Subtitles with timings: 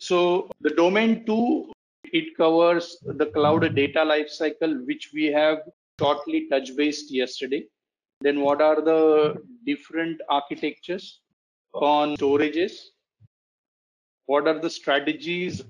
[0.00, 1.70] So the domain two,
[2.04, 5.58] it covers the cloud data lifecycle, which we have
[6.00, 7.66] shortly touch based yesterday.
[8.22, 9.36] Then what are the
[9.66, 11.20] different architectures
[11.74, 12.72] on storages?
[14.24, 15.62] What are the strategies?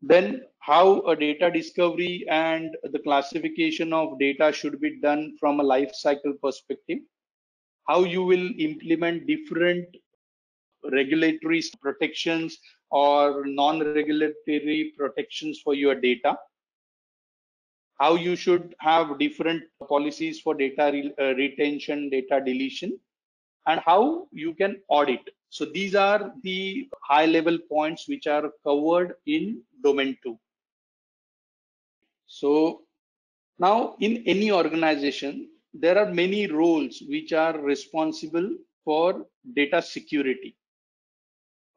[0.00, 5.64] Then how a data discovery and the classification of data should be done from a
[5.64, 6.98] lifecycle perspective.
[7.86, 9.86] How you will implement different
[10.90, 12.58] regulatory protections
[12.90, 16.36] or non-regulatory protections for your data?
[18.00, 22.98] How you should have different policies for data re uh, retention data deletion
[23.66, 25.28] and how you can audit.
[25.50, 30.38] So these are the high level points which are covered in domain 2
[32.28, 32.82] so
[33.58, 38.48] now in any organization there are many roles which are responsible
[38.84, 40.56] for data security.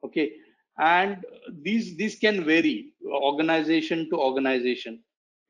[0.04, 0.34] Okay
[0.80, 1.24] and
[1.62, 5.00] these these can vary organization to organization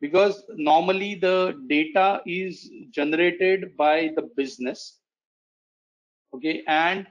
[0.01, 4.97] because normally the data is generated by the business
[6.33, 6.63] okay?
[6.67, 7.07] And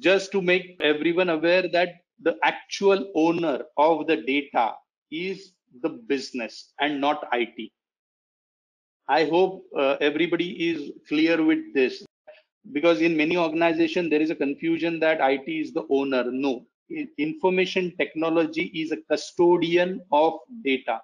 [0.00, 1.88] just to make everyone aware that
[2.22, 4.74] the actual owner of the data
[5.10, 7.70] is the business and not it
[9.08, 12.04] i hope uh, everybody is clear with this
[12.72, 16.24] because in many organizations there is a confusion that it is the owner.
[16.30, 16.66] No
[17.18, 21.00] information technology is a custodian of data.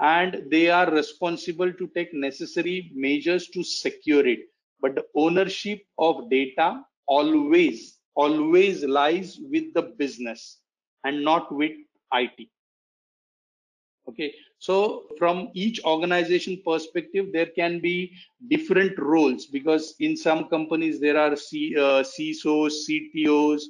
[0.00, 4.40] And they are responsible to take necessary measures to secure it.
[4.80, 10.58] But the ownership of data always always lies with the business
[11.04, 11.72] and not with
[12.12, 12.48] it
[14.08, 18.12] okay so from each organization perspective there can be
[18.48, 23.62] different roles because in some companies there are C, uh, CISOs CTOs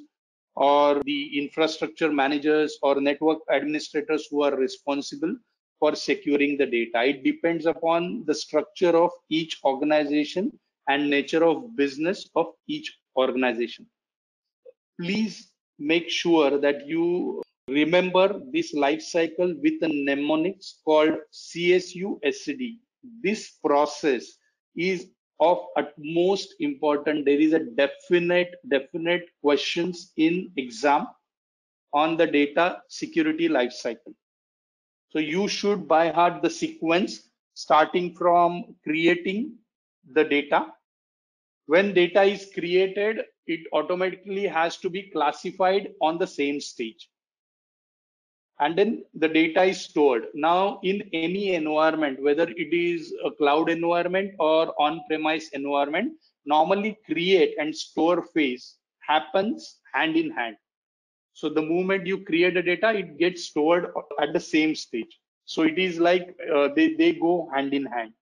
[0.57, 5.35] or the infrastructure managers or network administrators who are responsible
[5.79, 7.03] for securing the data.
[7.03, 10.51] It depends upon the structure of each organization
[10.89, 13.85] and nature of business of each organization.
[14.99, 22.77] Please make sure that you remember this life cycle with a mnemonics called CSU SCD.
[23.21, 24.37] This process
[24.75, 25.07] is
[25.39, 31.07] of utmost important there is a definite definite questions in exam
[31.93, 34.13] on the data security life cycle.
[35.09, 39.57] So you should by heart the sequence starting from creating
[40.13, 40.67] the data.
[41.67, 47.09] When data is created it automatically has to be classified on the same stage
[48.59, 50.27] and then the data is stored.
[50.33, 56.13] Now in any environment whether it is a cloud environment or on-premise environment
[56.45, 60.57] normally create and store phase happens hand in hand.
[61.33, 63.87] So the moment you create the data it gets stored
[64.21, 65.19] at the same stage.
[65.45, 68.13] So it is like uh, they, they go hand in hand.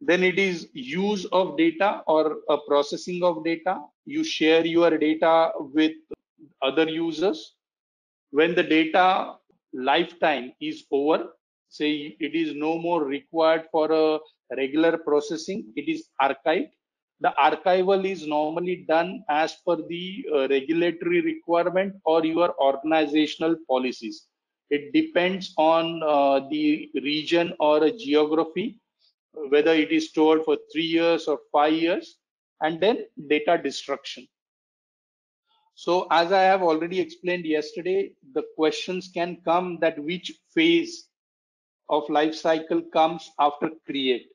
[0.00, 3.78] Then it is use of data or a processing of data.
[4.04, 5.92] You share your data with
[6.62, 7.55] other users
[8.30, 9.34] when the data
[9.72, 11.28] lifetime is over,
[11.68, 14.18] say it is no more required for a
[14.56, 16.70] regular processing, it is archived.
[17.20, 24.26] The archival is normally done as per the uh, regulatory requirement or your organizational policies.
[24.68, 28.78] It depends on uh, the region or a geography,
[29.32, 32.18] whether it is stored for three years or five years,
[32.60, 34.26] and then data destruction
[35.76, 41.08] so as I have already explained yesterday, the questions can come that which phase
[41.90, 44.28] of life cycle comes after create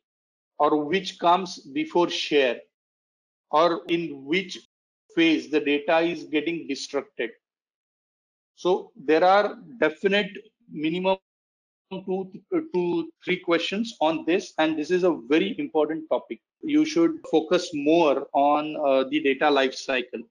[0.60, 2.62] or which comes before share
[3.50, 4.60] or in which
[5.16, 7.30] phase the data is getting destructed.
[8.56, 10.30] So there are definite
[10.72, 11.18] minimum
[11.90, 16.40] two to three questions on this and this is a very important topic.
[16.62, 20.22] You should focus more on uh, the data life cycle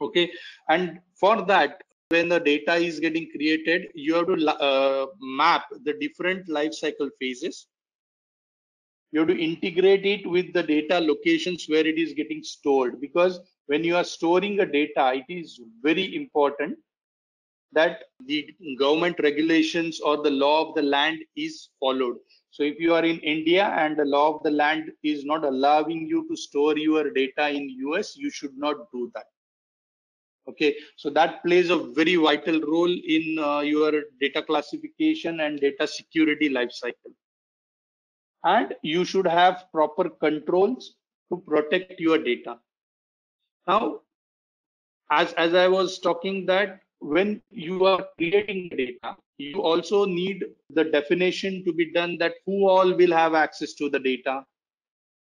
[0.00, 0.30] okay?
[0.68, 5.92] And for that when the data is getting created you have to uh, map the
[5.94, 7.66] different life cycle phases.
[9.12, 13.00] You have to integrate it with the data locations where it is getting stored.
[13.00, 16.78] Because when you are storing a data it is very important
[17.72, 18.48] that the
[18.78, 22.16] government regulations or the law of the land is followed.
[22.50, 26.06] So if you are in india and the law of the land is not allowing
[26.06, 29.26] you to store your data in us you should not do that
[30.48, 35.86] okay so that plays a very vital role in uh, your data classification and data
[35.86, 37.14] security lifecycle
[38.44, 40.94] and you should have proper controls
[41.30, 42.58] to protect your data.
[43.66, 44.00] Now
[45.10, 50.84] as as i was talking that when you are creating data, you also need the
[50.84, 54.44] definition to be done that who all will have access to the data,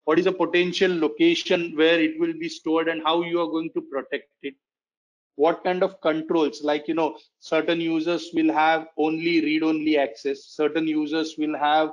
[0.06, 3.72] what is the potential location where it will be stored and how you are going
[3.74, 4.54] to protect it
[5.36, 6.62] what kind of controls?
[6.64, 10.46] Like you know certain users will have only read only access.
[10.46, 11.92] Certain users will have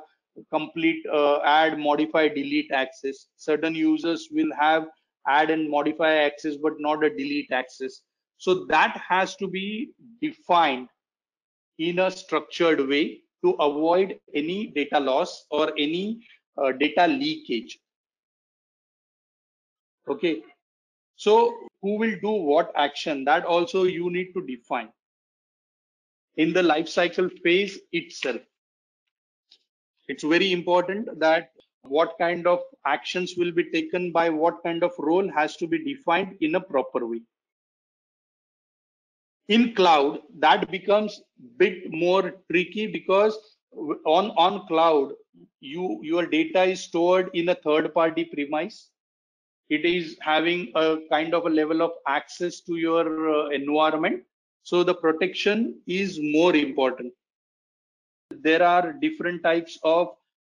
[0.50, 3.26] complete uh, add modify delete access.
[3.36, 4.86] Certain users will have
[5.26, 8.02] add and modify access but not a delete access.
[8.38, 9.90] So that has to be
[10.22, 10.88] defined
[11.78, 16.20] in a structured way to avoid any data loss or any
[16.58, 17.78] uh, data leakage.
[20.08, 20.42] Okay
[21.20, 21.32] so
[21.82, 23.24] who will do what action?
[23.24, 24.88] That also you need to define.
[26.36, 28.40] In the life cycle phase itself
[30.08, 31.50] it's very important that
[31.82, 35.82] what kind of actions will be taken by what kind of role has to be
[35.84, 37.20] defined in a proper way.
[39.48, 41.20] In cloud that becomes
[41.58, 43.36] bit more tricky because
[44.06, 45.12] on on cloud
[45.60, 48.80] you your data is stored in a third party premise
[49.70, 54.22] it is having a kind of a level of access to your uh, environment.
[54.64, 57.12] So the protection is more important.
[58.30, 60.08] There are different types of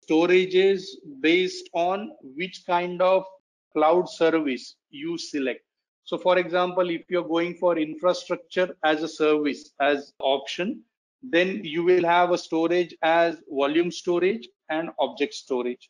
[0.10, 0.84] storages
[1.20, 3.26] based on which kind of
[3.74, 5.62] cloud service you select.
[6.06, 10.82] So for example if you're going for infrastructure as a service as option
[11.22, 15.90] then you will have a storage as volume storage and object storage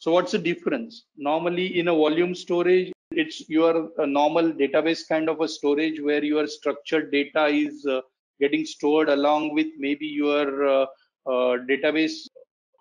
[0.00, 1.04] so what's the difference?
[1.18, 6.46] Normally in a volume storage, it's your normal database kind of a storage where your
[6.46, 8.00] structured data is uh,
[8.40, 10.86] getting stored along with maybe your uh,
[11.26, 12.28] uh, database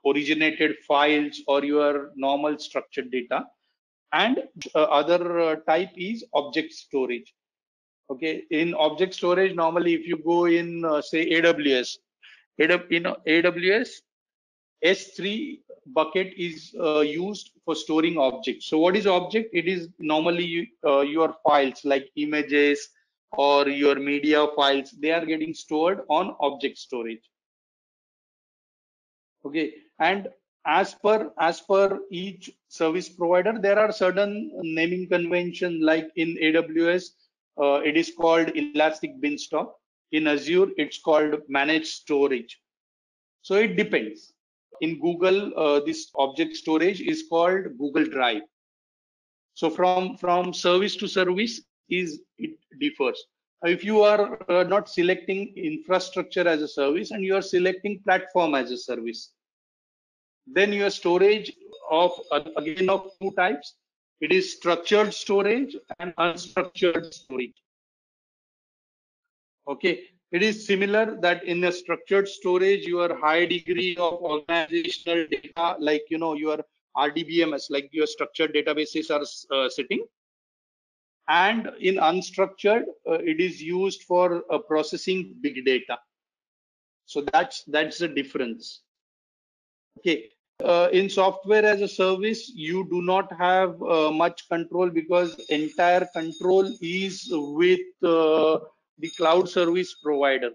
[0.07, 3.44] originated files or your normal structured data.
[4.13, 4.42] And
[4.74, 7.33] uh, other uh, type is object storage.
[8.10, 11.98] Okay, in object storage, normally if you go in uh, say AWS,
[12.62, 13.89] AWS,
[14.86, 15.60] S3
[15.94, 18.68] bucket is uh, used for storing objects.
[18.68, 19.50] So what is object?
[19.53, 22.89] It is normally uh, your files like images
[23.31, 24.91] or your media files.
[24.91, 27.30] They are getting stored on object storage.
[29.45, 30.27] Okay, and
[30.65, 37.06] as per as per each service provider, there are certain naming convention like in AWS,
[37.62, 39.75] uh, it is called Elastic Beanstalk.
[40.12, 42.59] In Azure, it's called managed storage.
[43.42, 44.33] So it depends
[44.81, 48.43] in Google, uh, this object storage is called Google Drive.
[49.53, 53.21] So from, from service to service is it differs.
[53.63, 58.55] If you are uh, not selecting infrastructure as a service and you are selecting platform
[58.55, 59.33] as a service,
[60.47, 61.51] then your storage
[61.89, 62.11] of
[62.57, 63.75] again of two types.
[64.21, 67.55] It is structured storage and unstructured storage.
[69.67, 75.75] Okay, it is similar that in a structured storage, your high degree of organizational data,
[75.79, 76.59] like you know your
[76.95, 80.05] RDBMS, like your structured databases are uh, sitting.
[81.27, 85.97] And in unstructured, uh, it is used for uh, processing big data.
[87.05, 88.81] So that's that's the difference.
[89.99, 90.29] Okay.
[90.63, 96.06] Uh, in software as a service, you do not have uh, much control because entire
[96.13, 98.59] control is with uh,
[98.99, 100.51] the cloud service provider.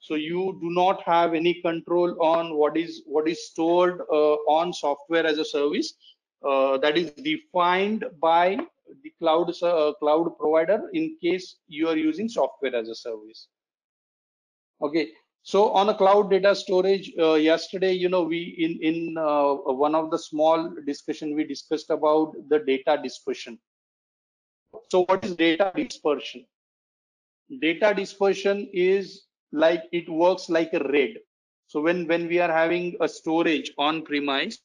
[0.00, 4.72] So you do not have any control on what is what is stored uh, on
[4.72, 5.94] software as a service.
[6.46, 8.58] Uh, that is defined by
[9.02, 13.48] the cloud uh, cloud provider in case you are using software as a service.
[14.82, 15.08] Okay.
[15.42, 19.94] So on a cloud data storage uh, yesterday you know we in in uh, one
[19.94, 23.58] of the small discussion we discussed about the data dispersion.
[24.90, 26.44] So what is data dispersion
[27.60, 31.18] data dispersion is like it works like a RAID
[31.66, 34.58] so when when we are having a storage on premise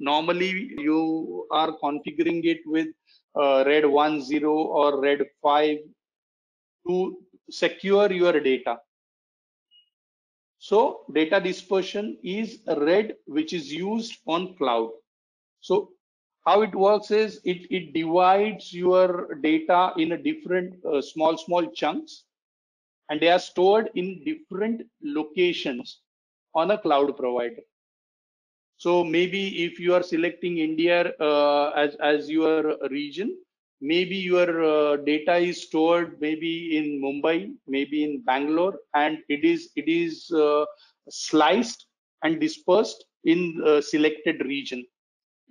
[0.00, 2.88] normally you are configuring it with
[3.36, 5.78] uh, RAID 10 or RAID 5
[6.88, 7.16] to
[7.50, 8.78] secure your data.
[10.58, 14.90] So data dispersion is a RAID which is used on cloud.
[15.60, 15.90] So
[16.46, 21.66] how it works is it, it divides your data in a different uh, small small
[21.72, 22.24] chunks.
[23.10, 26.00] And they are stored in different locations
[26.54, 27.62] on a cloud provider.
[28.76, 30.98] So maybe if you are selecting india
[31.28, 33.28] uh, as as your region
[33.80, 37.36] maybe your uh, data is stored maybe in mumbai
[37.76, 40.64] maybe in bangalore and it is it is uh,
[41.08, 41.86] sliced
[42.22, 43.40] and dispersed in
[43.92, 44.84] selected region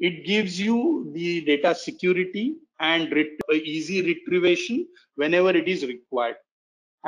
[0.09, 2.45] it gives you the data security
[2.79, 3.33] and ret
[3.75, 6.39] easy retrieval whenever it is required.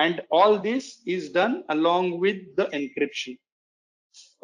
[0.03, 0.85] and all this
[1.15, 3.37] is done along with the encryption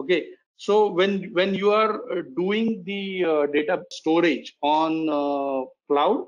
[0.02, 0.20] okay
[0.66, 6.22] so when when you are uh, doing the uh, data storage on uh, cloud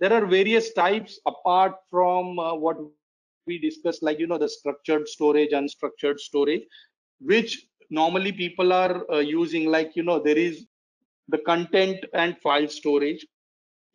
[0.00, 2.76] there are various types apart from uh, what
[3.46, 6.64] we discussed like you know the structured storage unstructured storage
[7.32, 10.66] which normally people are uh, using like you know there is
[11.28, 13.26] the content and file storage.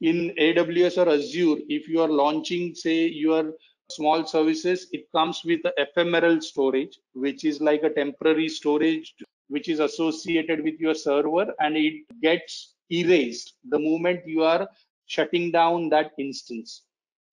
[0.02, 3.54] In aws or azure if you are launching say your
[3.90, 9.14] small services it comes with ephemeral storage which is like a temporary storage
[9.48, 14.68] which is associated with your server and it gets erased the moment you are
[15.06, 16.84] shutting down that instance.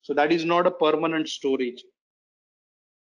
[0.03, 1.83] So that is not a permanent storage.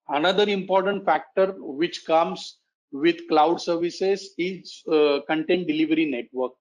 [0.09, 2.59] Another important factor which comes
[2.93, 6.53] with cloud services is uh, content delivery network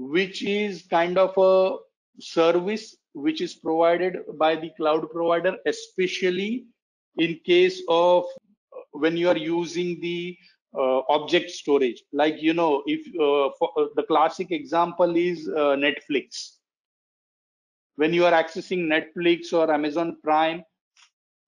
[0.00, 1.76] which is kind of a
[2.20, 6.64] service which is provided by the cloud provider especially
[7.16, 10.36] in case of uh, when you are using the
[10.74, 12.02] uh, object storage.
[12.12, 16.56] Like you know if uh, for, uh, the classic example is uh, netflix.
[17.96, 20.64] When you are accessing netflix or amazon prime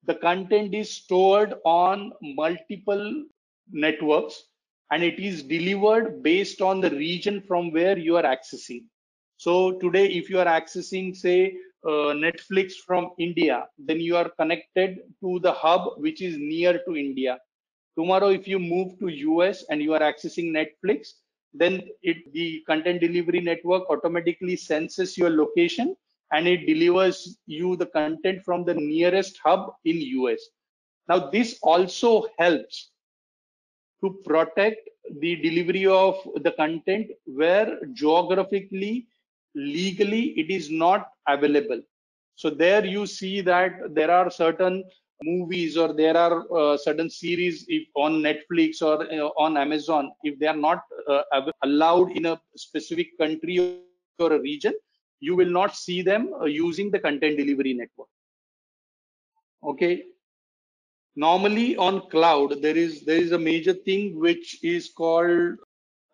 [0.05, 3.25] the content is stored on multiple
[3.71, 4.43] networks
[4.93, 8.85] and it is delivered based on the region from where you are accessing.
[9.39, 11.57] So today if you are accessing say
[11.87, 16.97] uh, netflix from india then you are connected to the hub which is near to
[16.97, 17.39] india.
[17.99, 19.09] Tomorrow if you move to
[19.43, 21.15] us and you are accessing netflix
[21.55, 25.97] then it the content delivery network automatically senses your location
[26.33, 29.99] and it delivers you the content from the nearest hub in
[30.31, 30.51] us
[31.09, 32.92] now this also helps
[34.03, 34.89] to protect
[35.21, 39.07] the delivery of the content where geographically
[39.55, 41.81] legally it is not available.
[42.35, 44.85] So there you see that there are certain
[45.23, 50.39] movies or there are uh, certain series if on netflix or uh, on amazon if
[50.39, 51.23] they are not uh,
[51.63, 54.75] allowed in a specific country or a region
[55.21, 58.09] you will not see them uh, using the content delivery network.
[59.65, 60.03] Okay
[61.14, 65.59] normally on cloud there is there is a major thing which is called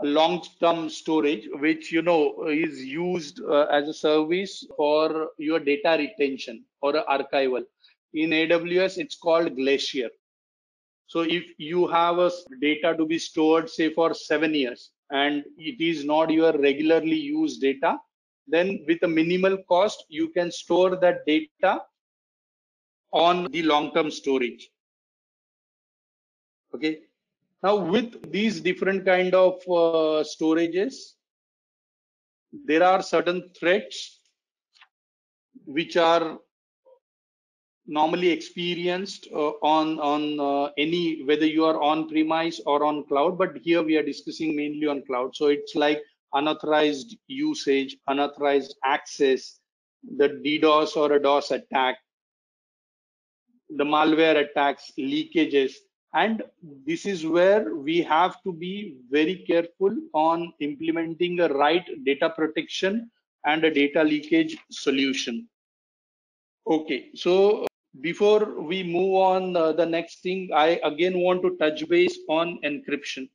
[0.03, 6.65] long-term storage which you know is used uh, as a service for your data retention
[6.83, 7.63] or archival.
[8.15, 10.11] In aws it's called glacier.
[11.07, 15.81] So if you have a data to be stored say for 7 years and it
[15.81, 17.99] is not your regularly used data
[18.49, 21.83] then with a minimal cost you can store that data
[23.13, 24.71] on the long-term storage
[26.75, 27.01] okay.
[27.63, 31.15] Now with these different kind of uh, storages
[32.53, 34.21] there are certain threats
[35.67, 36.39] which are
[37.87, 43.39] normally experienced uh, on on uh, any whether you are on premise or on cloud
[43.39, 45.35] but here we are discussing mainly on cloud.
[45.35, 46.03] So it's like
[46.35, 49.61] unauthorized usage unauthorized access
[50.17, 51.97] the ddos or a dos attack
[53.71, 55.73] the malware attacks leakages
[56.15, 56.43] and
[56.87, 63.11] this is where we have to be very careful on implementing a right data protection
[63.45, 65.49] and a data leakage solution.
[66.67, 67.67] Okay so
[68.01, 72.59] before we move on uh, the next thing i again want to touch base on
[72.65, 73.29] encryption.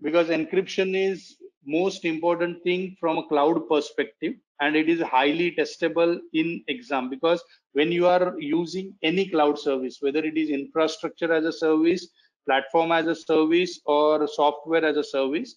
[0.00, 1.36] Because encryption is
[1.68, 7.10] most important thing from a cloud perspective and it is highly testable in exam.
[7.10, 12.08] Because when you are using any cloud service whether it is infrastructure as a service
[12.46, 15.56] platform as a service or software as a service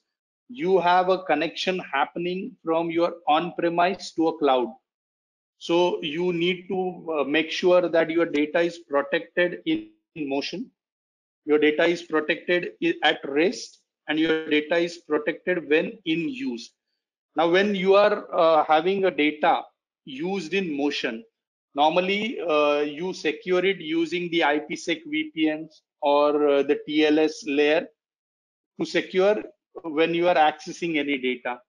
[0.50, 4.68] you have a connection happening from your on-premise to a cloud.
[5.60, 10.72] So you need to uh, make sure that your data is protected in motion.
[11.46, 12.72] Your data is protected
[13.04, 16.72] at rest and your data is protected when in use
[17.36, 19.62] now, when you are uh, having a data
[20.04, 21.24] used in motion,
[21.76, 27.88] normally uh, you secure it using the IPsec VPNs or uh, the TLS layer
[28.80, 29.42] to secure
[29.84, 31.60] when you are accessing any data.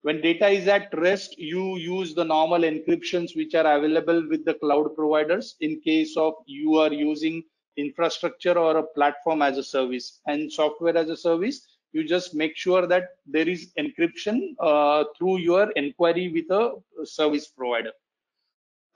[0.00, 4.54] When data is at rest, you use the normal encryptions which are available with the
[4.54, 7.42] cloud providers in case of you are using
[7.76, 12.56] infrastructure or a platform as a service and software as a service you just make
[12.56, 17.92] sure that there is encryption uh, through your inquiry with a service provider.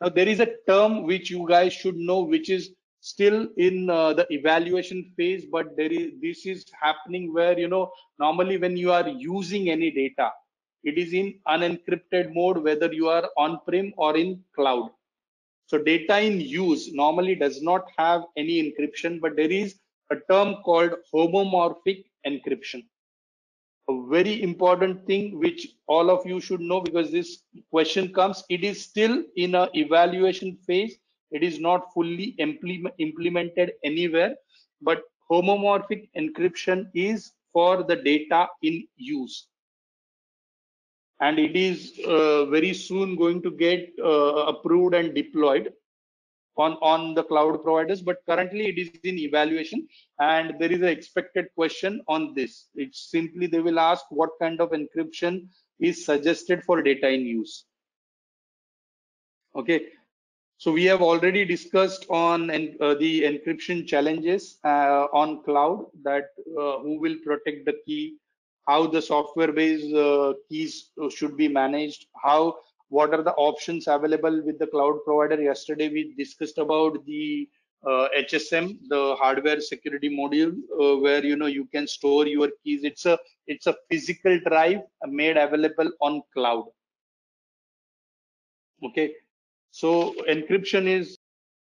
[0.00, 4.12] Now there is a term which you guys should know, which is still in uh,
[4.14, 8.92] the evaluation phase, but there is this is happening where you know normally when you
[8.92, 10.30] are using any data,
[10.84, 14.90] it is in unencrypted mode, whether you are on-prem or in cloud.
[15.66, 19.74] So data in use normally does not have any encryption, but there is
[20.10, 22.84] a term called homomorphic encryption.
[23.88, 28.64] A very important thing which all of you should know because this question comes, it
[28.64, 30.98] is still in a evaluation phase.
[31.30, 34.34] It is not fully implement, implemented anywhere,
[34.80, 39.48] but homomorphic encryption is for the data in use
[41.20, 45.72] and it is uh, very soon going to get uh, approved and deployed
[46.56, 49.86] on on the cloud providers but currently it is in evaluation
[50.20, 52.68] and there is an expected question on this.
[52.74, 55.48] It's simply they will ask what kind of encryption
[55.80, 57.64] is suggested for data in use.
[59.54, 59.86] Okay.
[60.58, 66.78] So we have already discussed on uh, the encryption challenges uh, on cloud that uh,
[66.78, 68.16] who will protect the key
[68.66, 72.56] how the software based uh, keys should be managed how
[72.88, 75.40] what are the options available with the cloud provider?
[75.40, 77.48] Yesterday we discussed about the
[77.86, 82.84] uh, hsm the hardware security module uh, where you know you can store your keys.
[82.84, 86.64] It's a it's a physical drive made available on cloud.
[88.84, 89.12] Okay?
[89.70, 91.18] So encryption is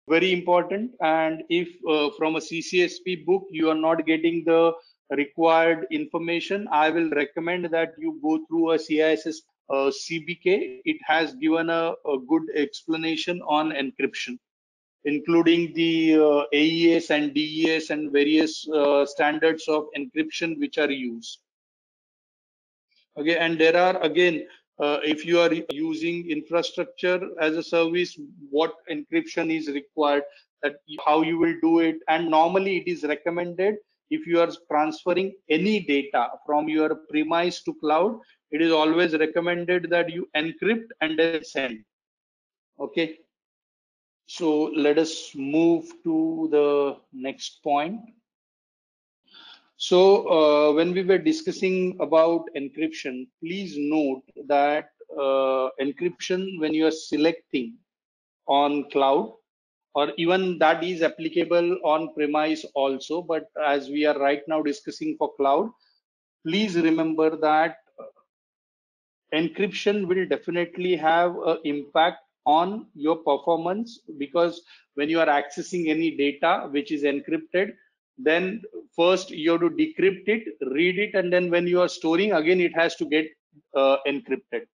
[0.07, 4.73] very important and if uh, from a ccsp book you are not getting the
[5.11, 10.81] required information, I will recommend that you go through a CISS CBK.
[10.85, 14.37] It has given a, a, good explanation on encryption,
[15.05, 21.39] including the uh, AES and DES and various uh, standards of encryption which are used.
[23.17, 24.47] Okay, and there are again,
[24.79, 28.17] uh, if you are using infrastructure as a service,
[28.49, 30.23] what encryption is required,
[30.63, 30.75] that
[31.05, 33.75] how you will do it, and normally it is recommended
[34.11, 38.19] if you are transferring any data from your premise to cloud,
[38.51, 41.79] it is always recommended that you encrypt and then send.
[42.79, 43.17] Okay.
[44.27, 47.99] So let us move to the next point.
[49.77, 56.87] So uh, when we were discussing about encryption, please note that uh, encryption when you
[56.87, 57.77] are selecting
[58.47, 59.33] on cloud,
[59.95, 65.15] or even that is applicable on premise also but as we are right now discussing
[65.17, 65.69] for cloud
[66.45, 67.77] please remember that
[69.33, 74.61] encryption will definitely have an impact on your performance because
[74.95, 77.71] when you are accessing any data which is encrypted
[78.17, 78.61] then
[78.95, 82.59] first you have to decrypt it read it and then when you are storing again
[82.59, 83.27] it has to get
[83.75, 84.65] uh, encrypted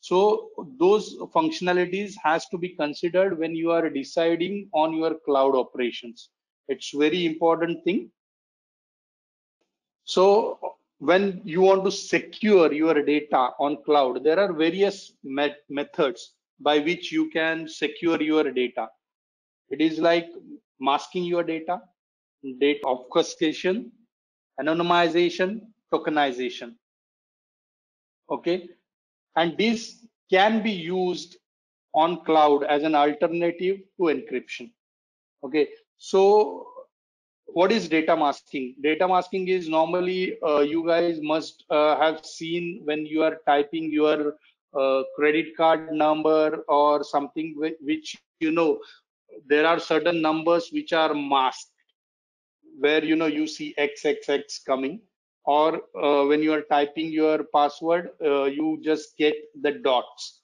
[0.00, 6.30] so those functionalities has to be considered when you are deciding on your cloud operations.
[6.68, 8.10] It's very important thing.
[10.04, 16.34] So when you want to secure your data on cloud, there are various met methods
[16.60, 18.88] by which you can secure your data.
[19.70, 20.28] It is like
[20.80, 21.80] masking your data,
[22.60, 23.92] data obfuscation,
[24.60, 25.60] anonymization,
[25.92, 26.74] tokenization.
[28.30, 28.68] Okay,
[29.36, 31.36] and this can be used
[31.94, 34.70] on cloud as an alternative to encryption
[35.44, 36.66] okay so
[37.54, 42.80] what is data masking data masking is normally uh, you guys must uh, have seen
[42.84, 44.34] when you are typing your
[44.78, 48.78] uh, credit card number or something which you know
[49.46, 51.70] there are certain numbers which are masked
[52.78, 55.00] where you know you see xxx coming
[55.48, 60.42] or uh, when you are typing your password, uh, you just get the dots.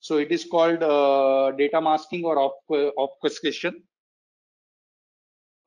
[0.00, 2.52] So it is called uh, data masking or
[2.98, 3.82] obfuscation.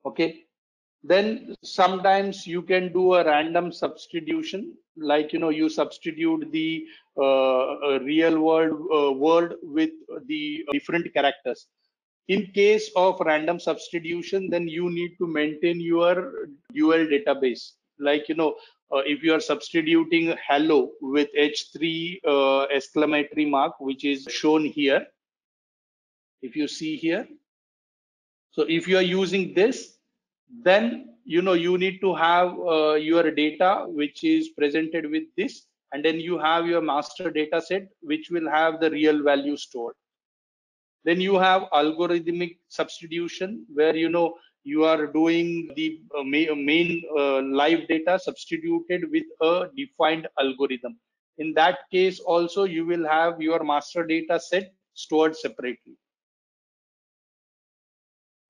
[0.04, 0.45] Okay.
[1.02, 6.86] Then sometimes you can do a random substitution, like you know you substitute the
[7.20, 9.12] uh, real world uh,
[9.62, 9.92] with
[10.26, 11.66] the different characters.
[12.28, 18.34] In case of random substitution, then you need to maintain your dual database like you
[18.34, 18.54] know
[18.92, 25.06] uh, if you are substituting hello with h3 uh, exclamatory mark which is shown here
[26.42, 27.26] if you see here
[28.50, 29.95] so if you are using this
[30.62, 35.66] then you know you need to have uh, your data which is presented with this
[35.92, 39.94] and then you have your master data set which will have the real value stored
[41.04, 47.40] then you have algorithmic substitution where you know you are doing the uh, main uh,
[47.42, 50.98] live data substituted with a defined algorithm.
[51.38, 55.96] In that case also you will have your master data set stored separately.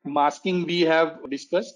[0.07, 1.75] Masking we have discussed.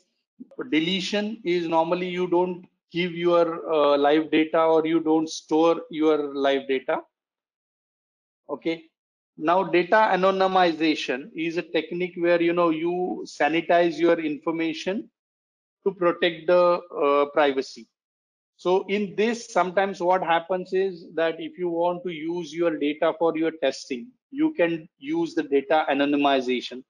[0.70, 6.34] Deletion is normally you don't give your uh, live data or you don't store your
[6.34, 7.00] live data.
[8.48, 8.90] Okay.
[9.42, 15.08] now data anonymization is a technique where you know you sanitize your information
[15.84, 17.88] to protect the uh, privacy
[18.56, 23.14] so in this sometimes what happens is that if you want to use your data
[23.18, 26.82] for your testing you can use the data anonymization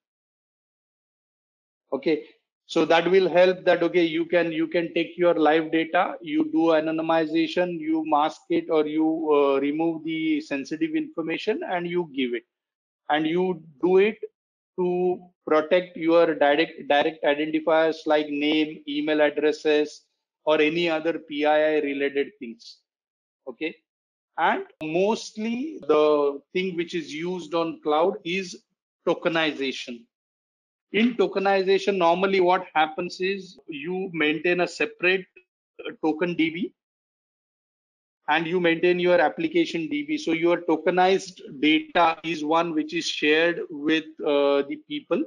[1.92, 2.24] okay
[2.74, 6.44] so that will help that okay you can you can take your live data you
[6.52, 9.06] do anonymization you mask it or you
[9.36, 12.44] uh, remove the sensitive information and you give it.
[13.08, 14.18] And you do it
[14.78, 20.02] to protect your direct direct identifiers like name email addresses
[20.44, 22.76] or any other pii related things
[23.48, 23.74] okay?
[24.38, 28.62] And mostly the thing which is used on cloud is
[29.08, 30.04] tokenization
[30.92, 35.26] in tokenization normally what happens is you maintain a separate
[35.86, 36.72] uh, token db
[38.28, 43.60] and you maintain your application db so your tokenized data is one which is shared
[43.70, 45.22] with uh, the people.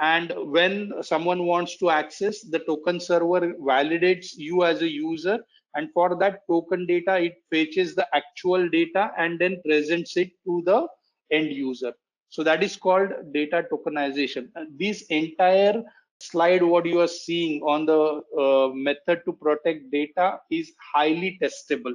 [0.00, 5.38] And when someone wants to access the token server validates you as a user
[5.76, 10.62] and for that token data it fetches the actual data and then presents it to
[10.66, 10.88] the
[11.30, 11.92] end user
[12.34, 14.48] so that is called data tokenization.
[14.56, 15.84] And this entire
[16.20, 21.94] slide what you are seeing on the uh, method to protect data is highly testable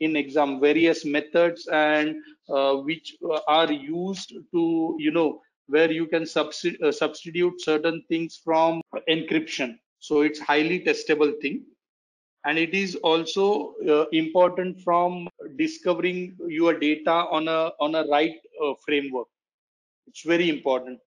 [0.00, 2.16] in exam various methods and
[2.48, 8.02] uh, which uh, are used to you know where you can substitute, uh, substitute certain
[8.08, 9.78] things from encryption.
[9.98, 11.66] So it's highly testable thing.
[12.46, 18.36] And it is also uh, important from discovering your data on a on a right
[18.64, 19.28] uh, framework
[20.08, 21.00] it's very important.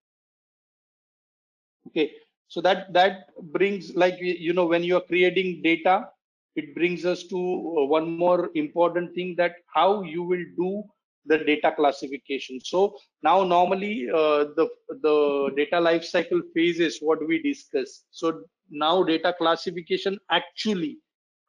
[1.87, 2.11] Okay.
[2.47, 6.07] So that that brings like you know when you are creating data
[6.55, 10.83] it brings us to uh, one more important thing that how you will do
[11.25, 12.59] the data classification.
[12.61, 14.67] So now normally uh, the
[15.01, 18.05] the data lifecycle phases what we discuss.
[18.11, 20.99] So now data classification actually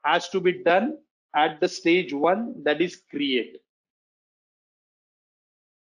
[0.04, 0.98] has to be done
[1.36, 3.56] at the stage one that is create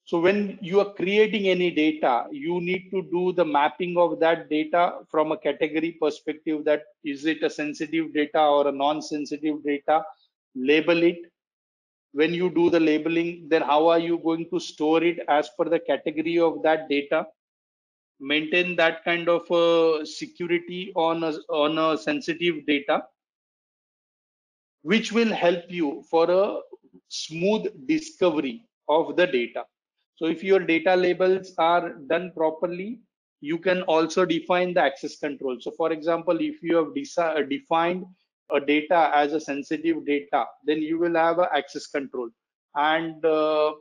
[0.07, 4.51] so when you are creating any data, you need to do the mapping of that
[4.51, 10.05] data from a category perspective that is it a sensitive data or a non-sensitive data,
[10.55, 11.21] label it.
[12.13, 15.65] When you do the labeling, then how are you going to store it as per
[15.71, 17.27] the category of that data?
[18.21, 23.05] Maintain that kind of uh, security on a, on a sensitive data,
[24.83, 26.61] which will help you for a
[27.09, 29.65] smooth discovery of the data
[30.17, 33.01] so if your data labels are done properly,
[33.41, 35.59] you can also define the access control.
[35.61, 38.05] So for example, if you have uh, defined
[38.51, 42.31] a data as a sensitive data, then you will have an access control.
[42.75, 43.73] And uh,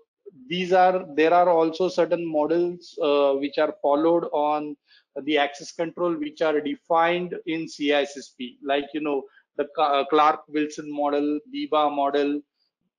[0.47, 4.75] these are, there are also certain models uh, which are followed on
[5.23, 9.23] the access control, which are defined in CISSP, like, you know,
[9.57, 12.41] the uh, Clark-Wilson model, Biba model,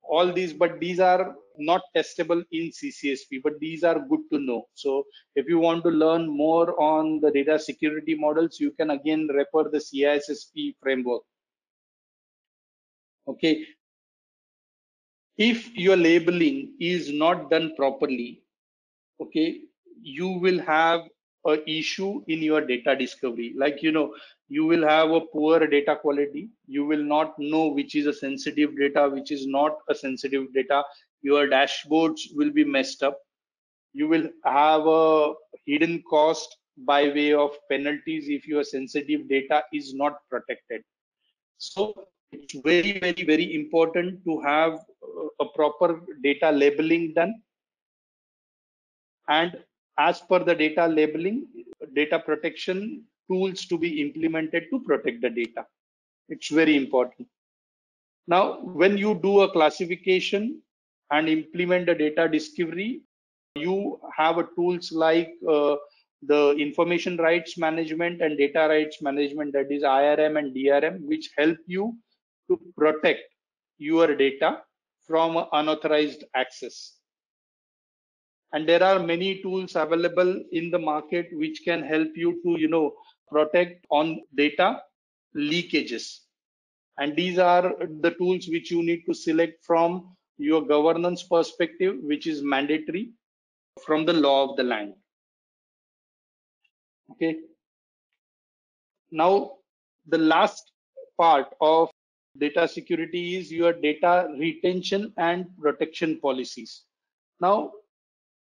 [0.01, 4.67] all these, but these are not testable in CCSP, but these are good to know.
[4.73, 9.27] So if you want to learn more on the data security models, you can again
[9.27, 11.21] refer the CISSP framework.
[13.27, 13.65] Okay.
[15.37, 18.43] If your labeling is not done properly,
[19.21, 19.61] okay,
[20.01, 21.01] you will have
[21.45, 23.53] a issue in your data discovery.
[23.57, 24.13] Like, you know,
[24.47, 26.49] you will have a poor data quality.
[26.67, 30.83] You will not know which is a sensitive data, which is not a sensitive data
[31.25, 33.17] your dashboards will be messed up.
[33.93, 35.33] You will have a
[35.65, 40.83] hidden cost by way of penalties if your sensitive data is not protected.
[41.57, 47.33] So it's very very very important to have uh, a proper data labeling done.
[49.27, 49.57] And
[49.97, 51.47] as per the data labeling
[51.93, 55.65] data protection tools to be implemented to protect the data.
[56.29, 57.27] It's very important.
[58.27, 60.61] Now when you do a classification
[61.11, 63.01] and implement the data discovery,
[63.55, 65.75] you have tools like uh,
[66.23, 71.57] the information rights management and data rights management that is IRM and DRM which help
[71.67, 71.95] you
[72.49, 73.21] to protect
[73.77, 74.61] your data
[75.07, 76.93] from unauthorized access.
[78.53, 82.69] And there are many tools available in the market which can help you to, you
[82.69, 82.93] know,
[83.29, 84.81] protect on data
[85.35, 86.19] leakages.
[86.97, 92.27] And these are the tools which you need to select from your governance perspective, which
[92.27, 93.11] is mandatory
[93.85, 94.93] from the law of the land.
[97.11, 97.37] Okay.
[99.11, 99.51] Now,
[100.07, 100.71] the last
[101.17, 101.89] part of
[102.37, 106.83] data security is your data retention and protection policies.
[107.39, 107.71] Now,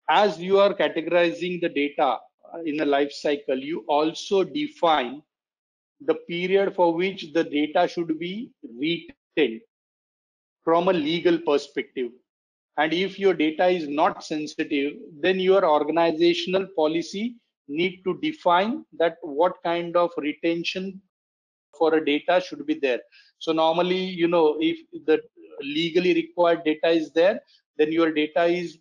[0.10, 2.18] as you are categorizing the data
[2.54, 5.22] uh, in a life cycle, you also define
[6.02, 9.62] the period for which the data should be retained
[10.64, 12.12] from a legal perspective.
[12.78, 17.36] And if your data is not sensitive, then your organizational policy
[17.68, 21.02] need to define that what kind of retention
[21.78, 23.00] for a data should be there.
[23.40, 25.22] So normally, you know, if the
[25.62, 27.40] legally required data is there,
[27.78, 28.78] then your data is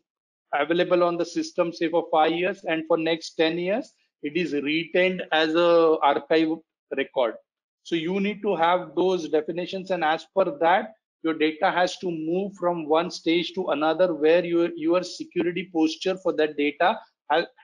[0.55, 4.53] available on the system say for five years and for next 10 years it is
[4.53, 6.49] retained as a archive
[6.97, 7.35] record
[7.83, 12.11] so you need to have those definitions and as per that your data has to
[12.11, 16.99] move from one stage to another where your your security posture for that data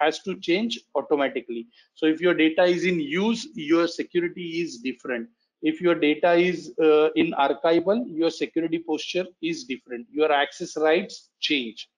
[0.01, 1.66] has, to change automatically.
[1.95, 5.29] So if your data is in use your security is different.
[5.62, 10.07] If your data is uh, in archival your security posture is different.
[10.11, 11.88] Your access rights change.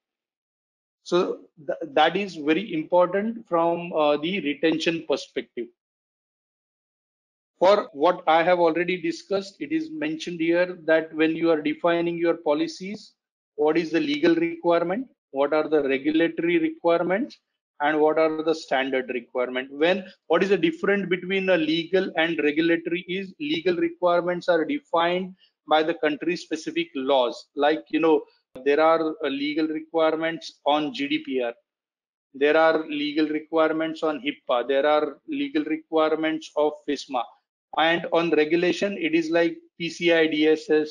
[1.02, 1.18] So
[1.66, 5.68] th that is very important from uh, the retention perspective.
[7.58, 12.16] For what I have already discussed, it is mentioned here that when you are defining
[12.16, 13.14] your policies,
[13.56, 17.36] what is the legal requirement, what are the regulatory requirements,
[17.80, 19.70] and what are the standard requirement.
[19.72, 25.34] When what is the difference between a legal and regulatory is legal requirements are defined
[25.68, 27.48] by the country specific laws.
[27.56, 28.22] Like you know,
[28.64, 31.52] there are uh, legal requirements on GDPR.
[32.34, 34.68] There are legal requirements on HIPAA.
[34.68, 37.22] There are legal requirements of FISMA.
[37.76, 40.88] And on regulation, it is like PCI DSS.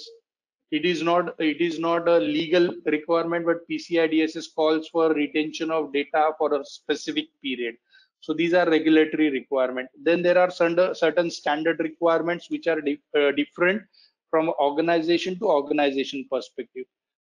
[0.69, 5.71] It is not it is not a legal requirement, but PCI DSS calls for retention
[5.71, 7.75] of data for a specific period.
[8.19, 9.93] So these are regulatory requirements.
[10.03, 13.83] Then there are certain standard requirements which are uh, different
[14.29, 16.85] from organization to organization perspective.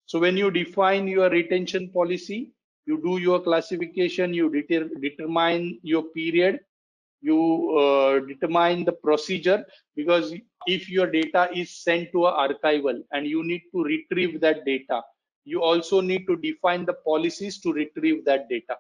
[0.07, 2.53] So when you define your retention policy,
[2.87, 6.61] you do your classification, you deter determine your period,
[7.21, 9.65] you uh, determine the procedure
[9.97, 10.35] because
[10.67, 15.03] if your data is sent to a archival and you need to retrieve that data,
[15.45, 18.77] you also need to define the policies to retrieve that data.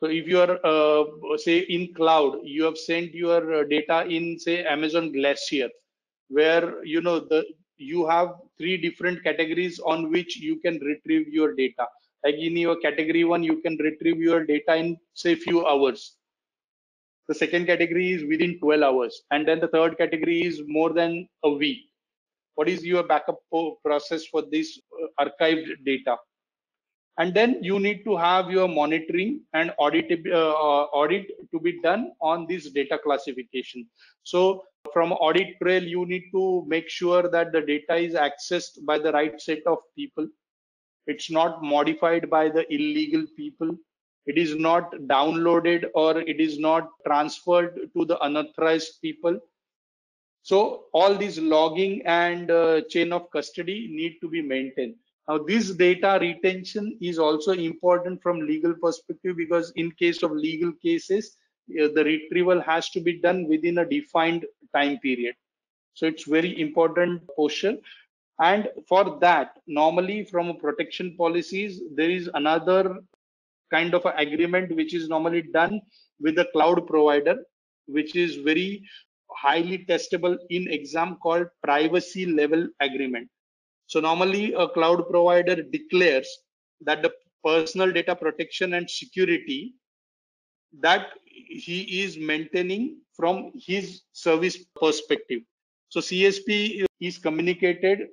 [0.00, 1.04] So if you are, uh,
[1.36, 5.68] say in cloud, you have sent your uh, data in say Amazon Glacier,
[6.28, 7.44] where you know the
[7.76, 11.86] you have three different categories on which you can retrieve your data
[12.24, 16.16] like in your category one you can retrieve your data in say few hours
[17.28, 21.28] the second category is within 12 hours and then the third category is more than
[21.44, 21.78] a week
[22.54, 23.38] what is your backup
[23.84, 26.16] process for this uh, archived data
[27.18, 31.80] and then you need to have your monitoring and audit uh, uh, audit to be
[31.82, 33.86] done on this data classification
[34.22, 38.98] so from audit trail, you need to make sure that the data is accessed by
[38.98, 40.26] the right set of people.
[41.06, 43.76] It's not modified by the illegal people.
[44.26, 49.38] It is not downloaded or it is not transferred to the unauthorized people.
[50.42, 54.96] So all these logging and uh, chain of custody need to be maintained.
[55.28, 60.72] Now this data retention is also important from legal perspective because in case of legal
[60.72, 61.36] cases,
[61.80, 65.34] uh, the retrieval has to be done within a defined time period.
[65.94, 67.80] So it's very important portion.
[68.40, 72.98] And for that, normally from protection policies, there is another
[73.72, 75.80] kind of an agreement which is normally done
[76.20, 77.36] with a cloud provider,
[77.86, 78.86] which is very
[79.30, 83.28] highly testable in exam called privacy level agreement.
[83.86, 86.28] So normally a cloud provider declares
[86.82, 87.12] that the
[87.44, 89.74] personal data protection and security
[90.80, 95.42] that he is maintaining from his service perspective.
[95.88, 98.08] So CSP is communicated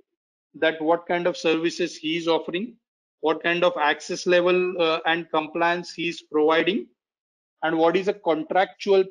[0.55, 2.75] that what kind of services he is offering,
[3.21, 6.87] what kind of access level uh, and compliance he is providing,
[7.63, 9.03] and what is the contractual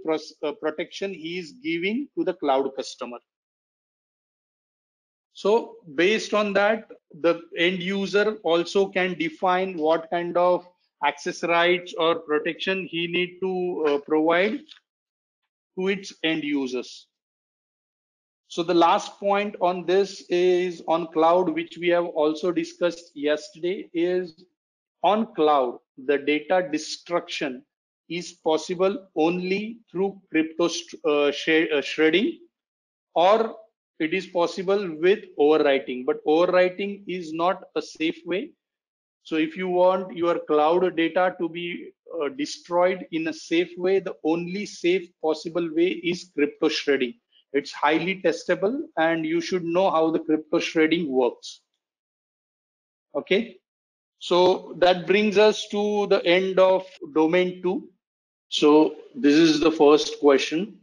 [0.42, 3.18] uh, protection he is giving to the cloud customer.
[5.34, 6.88] So based on that,
[7.20, 10.66] the end user also can define what kind of
[11.04, 14.60] access rights or protection he need to uh, provide
[15.78, 17.07] to its end users.
[18.48, 23.90] So the last point on this is on cloud, which we have also discussed yesterday
[23.92, 24.44] is
[25.02, 27.64] on cloud, the data destruction
[28.08, 30.68] is possible only through crypto
[31.04, 32.40] uh, uh, shredding
[33.14, 33.54] or
[34.00, 38.50] it is possible with overwriting, but overwriting is not a safe way
[39.28, 44.00] so if you want your cloud data to be uh, destroyed in a safe way,
[44.00, 47.12] the only safe possible way is crypto shredding.
[47.52, 51.60] It's highly testable and you should know how the crypto shredding works.
[53.14, 53.58] Okay.
[54.18, 56.84] So that brings us to the end of
[57.14, 57.88] domain two.
[58.48, 60.76] So this is the first question.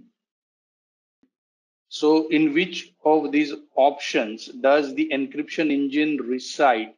[1.89, 6.93] So in which of these options does the encryption engine reside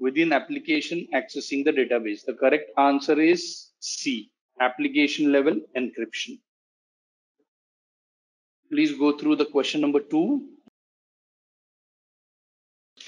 [0.00, 2.24] within application accessing the database?
[2.24, 6.38] The correct answer is C, application level encryption.
[8.72, 10.48] Please go through the question number two.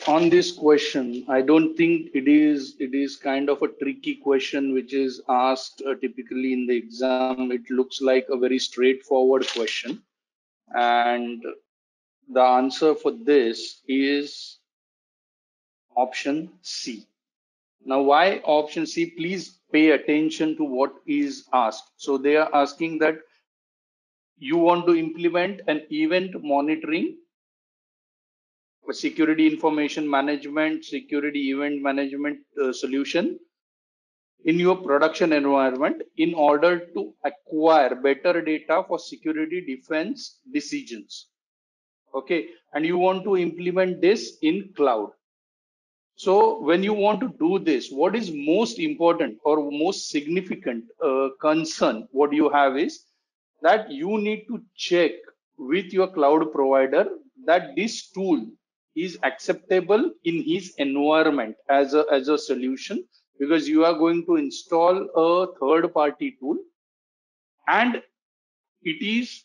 [0.07, 4.74] On this question i don't think it is it is kind of a tricky question
[4.74, 7.50] which is asked uh, typically in the exam.
[7.50, 10.03] It looks like a very straightforward question.
[10.68, 11.42] And
[12.29, 14.59] the answer for this is
[15.96, 17.07] option c.
[17.87, 19.07] Now why option c?
[19.07, 21.92] Please pay attention to what is asked.
[21.96, 23.20] So they are asking that
[24.38, 27.16] you want to implement an event monitoring
[28.92, 33.38] security information management, security event management uh, solution
[34.44, 41.28] in your production environment in order to acquire better data for security defense decisions.
[42.14, 45.10] Okay, and you want to implement this in cloud.
[46.16, 51.30] So when you want to do this, what is most important or most significant uh,
[51.40, 53.04] concern what you have is
[53.66, 55.12] that you need to check
[55.59, 57.05] with your cloud provider
[57.46, 58.46] that this tool
[58.94, 63.05] is acceptable in his environment as a as a solution
[63.38, 66.59] because you are going to install a third party tool
[67.66, 68.03] and
[68.83, 69.44] it is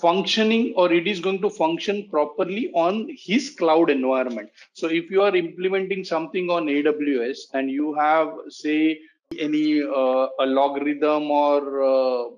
[0.00, 4.50] functioning or it is going to function properly on his cloud environment.
[4.72, 8.98] So if you are implementing something on aws and you have say
[9.38, 12.30] any uh, a LogRhythm or, uh,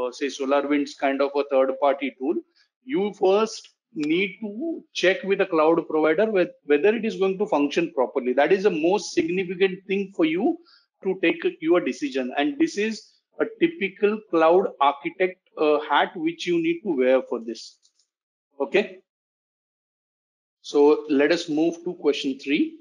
[0.00, 2.42] or say solarwinds kind of a third party tool
[2.84, 7.46] you first need to check with a cloud provider with, whether it is going to
[7.46, 8.32] function properly.
[8.32, 10.58] That is the most significant thing for you
[11.02, 12.32] to take your decision.
[12.36, 17.40] And this is a typical cloud architect uh, hat which you need to wear for
[17.40, 17.78] this.
[18.60, 18.98] Okay.
[20.62, 22.76] So let us move to question three.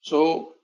[0.00, 0.54] So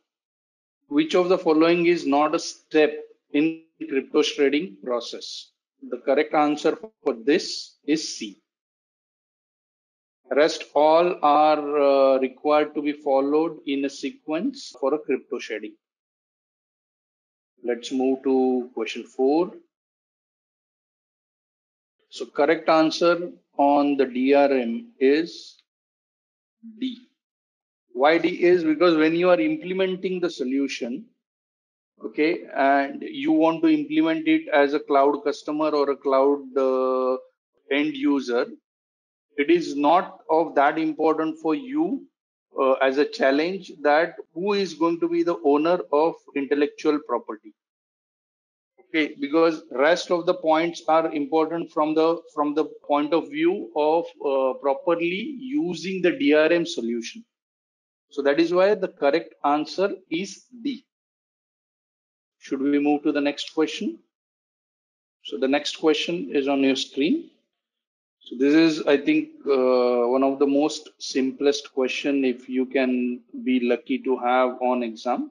[0.88, 2.94] which of the following is not a step
[3.35, 5.51] in crypto shredding process?
[5.90, 8.40] The correct answer for this is C.
[10.31, 15.75] Rest all are uh, required to be followed in a sequence for a crypto shredding.
[17.62, 19.53] Let's move to question four.
[22.09, 25.62] So correct answer on the DRM is
[26.79, 27.09] D.
[27.92, 31.07] Why D is because when you are implementing the solution,
[32.02, 37.16] okay and you want to implement it as a cloud customer or a cloud uh,
[37.70, 38.46] end user.
[39.37, 42.07] It is not of that important for you
[42.61, 47.52] uh, as a challenge that who is going to be the owner of intellectual property.
[48.88, 53.70] Okay because rest of the points are important from the from the point of view
[53.76, 57.24] of uh, properly using the drm solution.
[58.11, 60.85] So that is why the correct answer is d
[62.44, 63.98] should we move to the next question?
[65.24, 67.30] So the next question is on your screen.
[68.20, 73.20] So this is, I think, uh, one of the most simplest question if you can
[73.44, 75.30] be lucky to have on exam.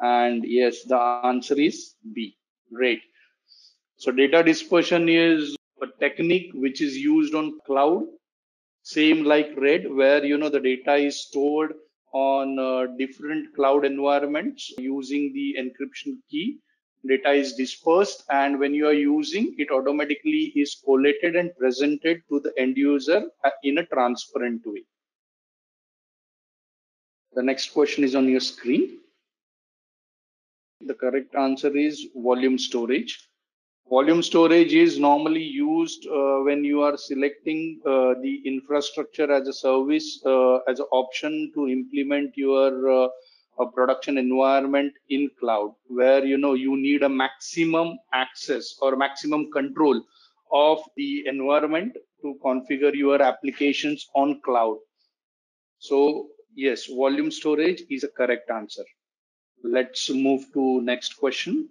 [0.00, 2.18] And yes, the answer is B.
[2.54, 2.82] Great.
[3.84, 8.04] So data dispersion is a technique which is used on cloud,
[8.82, 11.74] same like RAID, where you know the data is stored
[12.14, 16.58] on uh, different cloud environments using the encryption key.
[17.06, 22.40] Data is dispersed and when you are using it automatically is collated and presented to
[22.40, 24.84] the end user uh, in a transparent way.
[27.34, 29.00] The next question is on your screen.
[30.80, 33.28] The correct answer is volume storage
[33.90, 39.52] Volume storage is normally used uh, when you are selecting uh, the infrastructure as a
[39.52, 43.08] service uh, as an option to implement your uh,
[43.74, 50.02] production environment in cloud, where you know you need a maximum access or maximum control
[50.50, 51.92] of the environment
[52.22, 54.78] to configure your applications on cloud.
[55.78, 58.84] So yes, volume storage is a correct answer.
[59.62, 61.68] Let's move to next question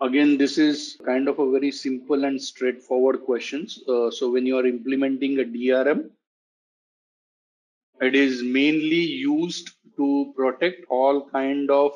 [0.00, 3.82] again this is kind of a very simple and straightforward questions.
[3.88, 6.10] Uh, so when you are implementing a drm
[8.00, 11.92] it is mainly used to protect all kind of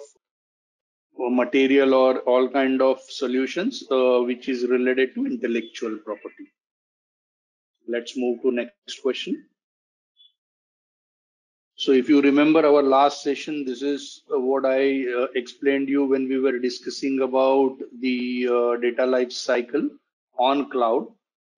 [1.19, 6.53] uh, material or all kind of solutions uh, which is related to intellectual property.
[7.89, 9.47] Let's move to next question
[11.85, 16.27] So if you remember our last session, this is what I uh, explained you when
[16.27, 19.91] we were discussing about the uh, data life cycle
[20.39, 21.09] on cloud.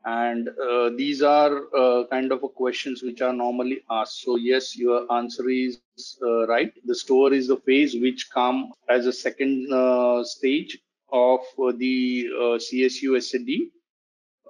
[0.05, 4.22] And uh, these are uh, kind of questions which are normally asked.
[4.22, 5.79] So yes, your answer is
[6.20, 6.72] uh, right.
[6.87, 10.77] The store is the phase which come as a second uh, stage
[11.12, 11.39] of
[11.79, 12.27] the
[12.66, 13.70] CSU SAD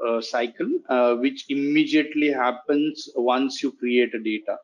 [0.07, 4.57] uh, cycle, uh, which immediately happens once you create a data.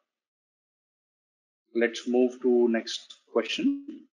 [1.74, 4.06] Let's move to next question.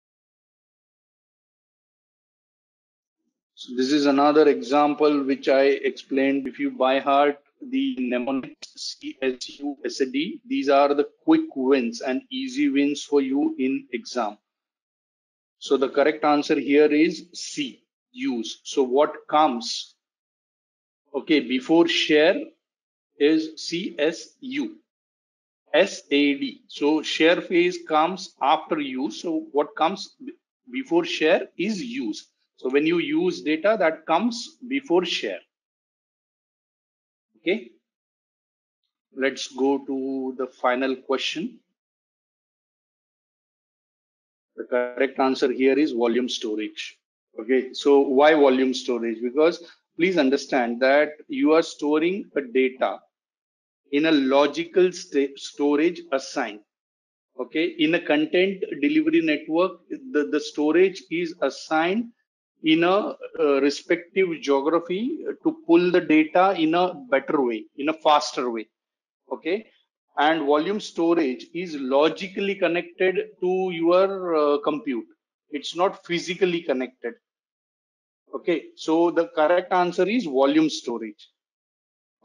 [3.55, 6.47] So this is another example which I explained.
[6.47, 12.69] If you by heart the mnemonic CSU SAD, these are the quick wins and easy
[12.69, 14.37] wins for you in exam.
[15.57, 18.61] So the correct answer here is C, use.
[18.63, 19.95] So what comes
[21.13, 22.35] Okay, before share
[23.17, 24.75] is CSU.
[25.73, 26.41] SAD.
[26.67, 29.21] So share phase comes after use.
[29.21, 30.15] So what comes
[30.71, 32.27] before share is use.
[32.57, 35.39] So when you use data that comes before share.
[37.37, 37.71] Okay.
[39.15, 41.59] Let's go to the final question.
[44.55, 46.97] The correct answer here is volume storage.
[47.39, 47.73] Okay.
[47.73, 49.21] So why volume storage?
[49.21, 49.63] Because
[49.95, 52.99] please understand that you are storing a data
[53.91, 56.59] in a logical storage assigned.
[57.39, 59.79] Okay in a content delivery network
[60.11, 62.05] the, the storage is assigned
[62.63, 67.93] in a uh, respective geography to pull the data in a better way in a
[67.93, 68.67] faster way.
[69.31, 69.67] Okay
[70.17, 75.05] and volume storage is logically connected to your uh, compute.
[75.49, 77.13] It's not physically connected.
[78.35, 81.29] Okay, so the correct answer is volume storage.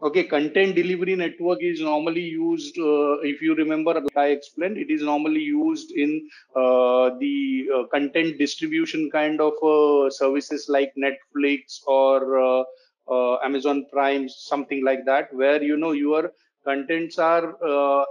[0.03, 5.03] Okay, content delivery network is normally used, uh, if you remember, I explained, it is
[5.03, 12.39] normally used in uh, the uh, content distribution kind of uh, services like Netflix or
[12.39, 12.65] uh,
[13.09, 16.33] uh, Amazon Prime, something like that, where you know your
[16.65, 17.55] contents are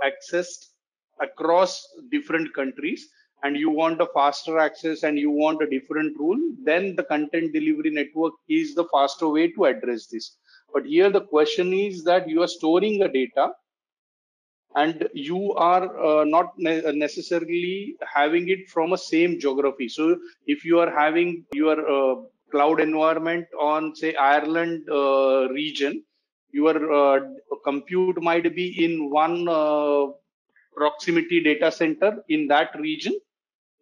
[0.03, 0.69] accessed
[1.21, 3.07] across different countries
[3.43, 7.53] and you want a faster access and you want a different rule, then the content
[7.53, 10.37] delivery network is the faster way to address this.
[10.73, 13.51] But here the question is that you are storing the data
[14.75, 19.87] and you are uh, not ne necessarily having it from a same geography.
[19.87, 20.17] So
[20.47, 22.15] if you are having your uh,
[22.51, 26.03] cloud environment on say Ireland uh, region,
[26.51, 27.19] your uh,
[27.63, 30.07] compute might be in one uh,
[30.75, 33.13] proximity data center in that region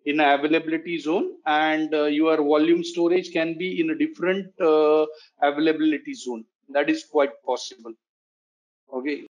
[0.06, 5.06] in availability zone and uh, your volume storage can be in a different uh,
[5.42, 6.44] availability zone
[6.74, 7.94] that is quite possible.
[8.94, 9.28] Okay